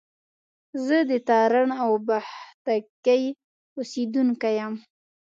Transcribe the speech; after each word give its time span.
زه 0.85 0.97
د 1.09 1.11
تارڼ 1.27 1.67
اوبښتکۍ 1.85 3.23
اوسېدونکی 3.75 4.53
يم 4.61 4.73